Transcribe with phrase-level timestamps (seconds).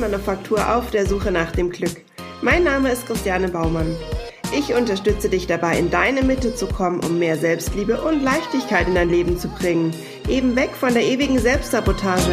[0.00, 2.02] Holzmanufaktur auf der Suche nach dem Glück.
[2.40, 3.94] Mein Name ist Christiane Baumann.
[4.56, 8.94] Ich unterstütze dich dabei, in deine Mitte zu kommen, um mehr Selbstliebe und Leichtigkeit in
[8.94, 9.92] dein Leben zu bringen.
[10.26, 12.30] Eben weg von der ewigen Selbstsabotage.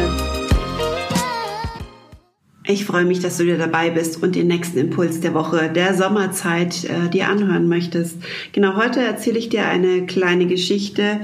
[2.66, 5.92] Ich freue mich, dass du dir dabei bist und den nächsten Impuls der Woche, der
[5.92, 8.16] Sommerzeit, äh, dir anhören möchtest.
[8.52, 11.20] Genau heute erzähle ich dir eine kleine Geschichte.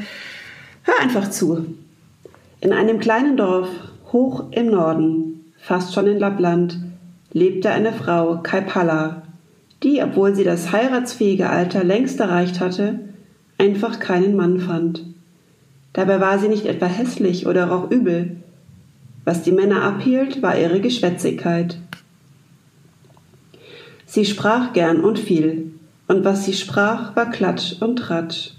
[0.82, 1.64] Hör einfach zu.
[2.60, 3.68] In einem kleinen Dorf
[4.12, 5.33] hoch im Norden,
[5.64, 6.78] fast schon in Lappland,
[7.32, 9.22] lebte eine Frau, Kaipala,
[9.82, 13.00] die, obwohl sie das heiratsfähige Alter längst erreicht hatte,
[13.56, 15.06] einfach keinen Mann fand.
[15.94, 18.36] Dabei war sie nicht etwa hässlich oder roch übel,
[19.24, 21.78] was die Männer abhielt, war ihre Geschwätzigkeit.
[24.04, 25.72] Sie sprach gern und viel,
[26.08, 28.50] und was sie sprach, war Klatsch und Tratsch.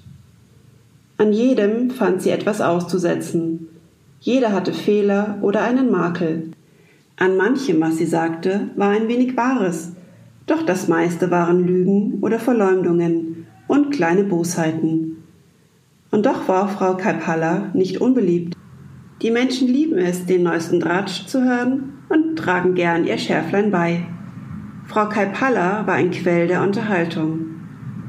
[1.18, 3.68] An jedem fand sie etwas auszusetzen.
[4.22, 6.50] Jeder hatte Fehler oder einen Makel.
[7.18, 9.94] An manchem, was sie sagte, war ein wenig Wahres,
[10.48, 15.24] doch das meiste waren Lügen oder Verleumdungen und kleine Bosheiten.
[16.12, 18.56] Und doch war Frau Kalpalla nicht unbeliebt.
[19.22, 24.06] Die Menschen lieben es, den neuesten Dratsch zu hören und tragen gern ihr Schärflein bei.
[24.86, 27.46] Frau Kalpalla war ein Quell der Unterhaltung.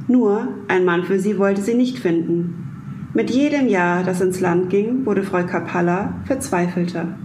[0.09, 3.11] Nur ein Mann für sie wollte sie nicht finden.
[3.15, 7.17] Mit jedem Jahr, das ins Land ging, wurde Frau Kalpalla verzweifelter.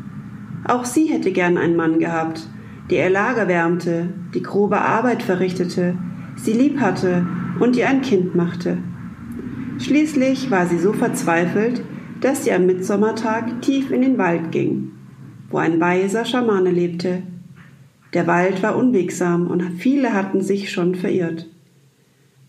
[0.63, 2.47] Auch sie hätte gern einen Mann gehabt,
[2.89, 5.95] der ihr Lager wärmte, die grobe Arbeit verrichtete,
[6.35, 7.25] sie lieb hatte
[7.59, 8.77] und ihr ein Kind machte.
[9.79, 11.83] Schließlich war sie so verzweifelt,
[12.19, 14.91] dass sie am Mitsommertag tief in den Wald ging,
[15.49, 17.23] wo ein weiser Schamane lebte.
[18.13, 21.47] Der Wald war unwegsam und viele hatten sich schon verirrt.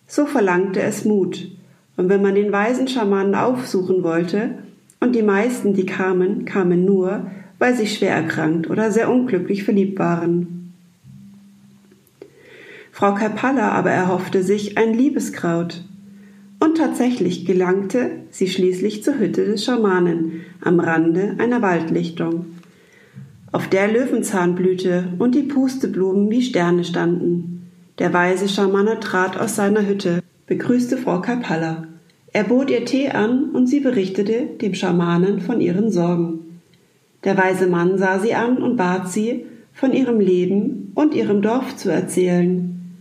[0.07, 1.51] So verlangte es Mut,
[1.97, 4.59] und wenn man den weisen Schamanen aufsuchen wollte,
[5.01, 7.27] und die meisten, die kamen, kamen nur,
[7.63, 10.75] weil sie schwer erkrankt oder sehr unglücklich verliebt waren.
[12.91, 15.85] Frau Kapalla aber erhoffte sich ein Liebeskraut,
[16.59, 22.47] und tatsächlich gelangte sie schließlich zur Hütte des Schamanen am Rande einer Waldlichtung,
[23.53, 27.71] auf der Löwenzahnblüte und die Pusteblumen wie Sterne standen.
[28.01, 31.87] Der weise Schamane trat aus seiner Hütte, begrüßte Frau Kapalla.
[32.33, 36.52] Er bot ihr Tee an und sie berichtete dem Schamanen von ihren Sorgen.
[37.25, 41.77] Der weise Mann sah sie an und bat sie, von ihrem Leben und ihrem Dorf
[41.77, 42.99] zu erzählen.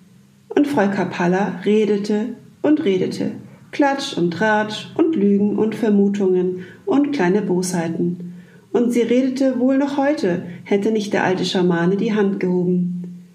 [0.50, 2.30] Und Frau Kapalla redete
[2.62, 3.32] und redete,
[3.72, 8.34] Klatsch und Tratsch und Lügen und Vermutungen und kleine Bosheiten.
[8.72, 13.26] Und sie redete wohl noch heute, hätte nicht der alte Schamane die Hand gehoben.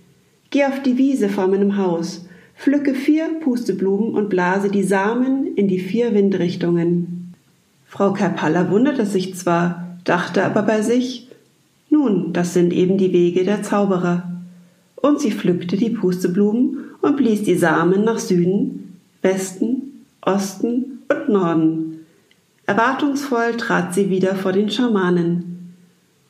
[0.50, 5.68] Geh auf die Wiese vor meinem Haus, pflücke vier Pusteblumen und blase die Samen in
[5.68, 7.34] die vier Windrichtungen.
[7.84, 11.28] Frau Kapalla wunderte sich zwar, dachte aber bei sich,
[11.90, 14.32] nun, das sind eben die Wege der Zauberer.
[14.96, 19.86] Und sie pflückte die Pusteblumen und blies die Samen nach Süden, Westen
[20.26, 22.06] Osten und Norden.
[22.66, 25.72] Erwartungsvoll trat sie wieder vor den Schamanen.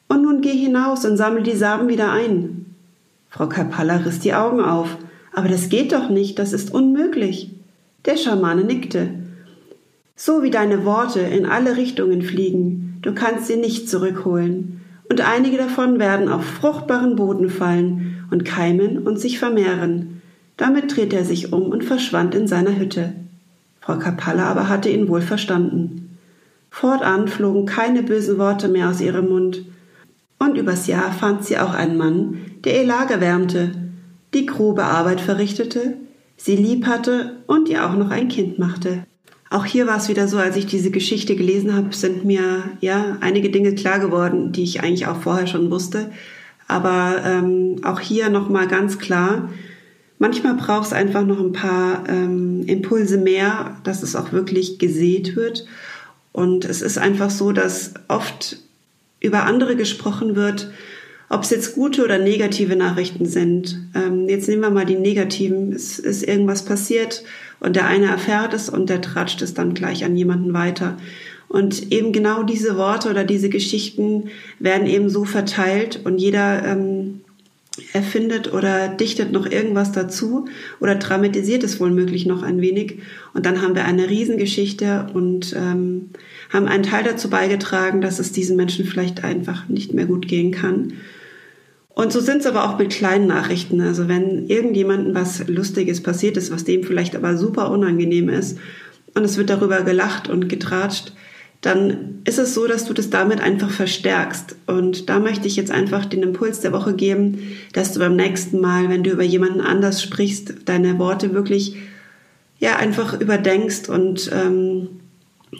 [0.08, 2.66] Und nun geh hinaus und sammle die Samen wieder ein.
[3.30, 4.98] Frau Kapalla riss die Augen auf.
[5.32, 7.50] Aber das geht doch nicht, das ist unmöglich.
[8.04, 9.08] Der Schamane nickte.
[10.14, 14.80] So wie deine Worte in alle Richtungen fliegen, du kannst sie nicht zurückholen.
[15.08, 20.20] Und einige davon werden auf fruchtbaren Boden fallen und keimen und sich vermehren.
[20.56, 23.12] Damit drehte er sich um und verschwand in seiner Hütte.
[23.80, 26.18] Frau Kapalla aber hatte ihn wohl verstanden.
[26.70, 29.64] Fortan flogen keine bösen Worte mehr aus ihrem Mund.
[30.38, 33.70] Und übers Jahr fand sie auch einen Mann, der ihr Lager wärmte,
[34.34, 35.94] die grobe Arbeit verrichtete,
[36.36, 39.04] sie lieb hatte und ihr auch noch ein Kind machte.
[39.48, 43.18] Auch hier war es wieder so, als ich diese Geschichte gelesen habe, sind mir ja
[43.20, 46.10] einige Dinge klar geworden, die ich eigentlich auch vorher schon wusste.
[46.68, 49.48] Aber ähm, auch hier nochmal ganz klar,
[50.18, 55.36] Manchmal braucht es einfach noch ein paar ähm, Impulse mehr, dass es auch wirklich gesät
[55.36, 55.66] wird.
[56.32, 58.58] Und es ist einfach so, dass oft
[59.20, 60.70] über andere gesprochen wird,
[61.28, 63.80] ob es jetzt gute oder negative Nachrichten sind.
[63.94, 65.72] Ähm, jetzt nehmen wir mal die negativen.
[65.72, 67.24] Es ist irgendwas passiert
[67.60, 70.96] und der eine erfährt es und der tratscht es dann gleich an jemanden weiter.
[71.48, 77.20] Und eben genau diese Worte oder diese Geschichten werden eben so verteilt und jeder ähm,
[77.92, 80.46] erfindet oder dichtet noch irgendwas dazu
[80.80, 82.98] oder dramatisiert es wohl möglich noch ein wenig.
[83.34, 86.10] Und dann haben wir eine Riesengeschichte und ähm,
[86.52, 90.52] haben einen Teil dazu beigetragen, dass es diesen Menschen vielleicht einfach nicht mehr gut gehen
[90.52, 90.94] kann.
[91.88, 93.80] Und so sind es aber auch mit kleinen Nachrichten.
[93.80, 98.58] Also wenn irgendjemandem was Lustiges passiert ist, was dem vielleicht aber super unangenehm ist,
[99.14, 101.14] und es wird darüber gelacht und getratscht,
[101.66, 104.54] dann ist es so, dass du das damit einfach verstärkst.
[104.68, 107.38] Und da möchte ich jetzt einfach den Impuls der Woche geben,
[107.72, 111.74] dass du beim nächsten Mal, wenn du über jemanden anders sprichst, deine Worte wirklich
[112.60, 114.90] ja einfach überdenkst und ähm,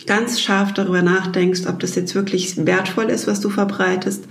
[0.06, 4.26] ganz scharf darüber nachdenkst, ob das jetzt wirklich wertvoll ist, was du verbreitest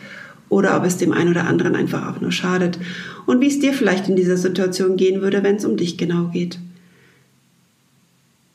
[0.48, 2.80] oder ob es dem einen oder anderen einfach auch nur schadet
[3.26, 6.30] und wie es dir vielleicht in dieser Situation gehen würde, wenn es um dich genau
[6.32, 6.58] geht.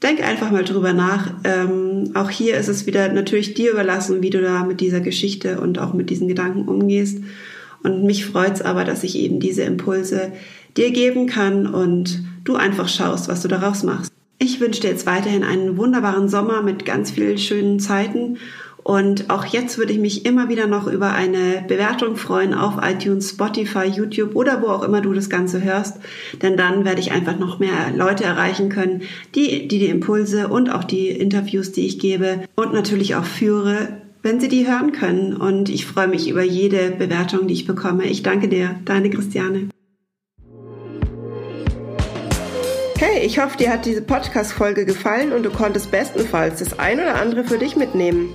[0.03, 1.31] Denk einfach mal drüber nach.
[1.45, 5.61] Ähm, auch hier ist es wieder natürlich dir überlassen, wie du da mit dieser Geschichte
[5.61, 7.19] und auch mit diesen Gedanken umgehst.
[7.83, 10.33] Und mich freut es aber, dass ich eben diese Impulse
[10.77, 14.13] dir geben kann und du einfach schaust, was du daraus machst.
[14.39, 18.39] Ich wünsche dir jetzt weiterhin einen wunderbaren Sommer mit ganz vielen schönen Zeiten.
[18.83, 23.31] Und auch jetzt würde ich mich immer wieder noch über eine Bewertung freuen auf iTunes,
[23.31, 25.99] Spotify, YouTube oder wo auch immer du das Ganze hörst.
[26.41, 29.03] Denn dann werde ich einfach noch mehr Leute erreichen können,
[29.35, 34.01] die die, die Impulse und auch die Interviews, die ich gebe und natürlich auch führe,
[34.23, 35.37] wenn sie die hören können.
[35.37, 38.07] Und ich freue mich über jede Bewertung, die ich bekomme.
[38.07, 39.69] Ich danke dir, deine Christiane.
[42.99, 47.15] Hey, ich hoffe, dir hat diese Podcast-Folge gefallen und du konntest bestenfalls das ein oder
[47.15, 48.35] andere für dich mitnehmen.